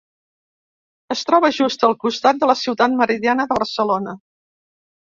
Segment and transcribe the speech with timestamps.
[1.17, 4.19] Es troba just al costat de la Ciutat Meridiana de Barcelona.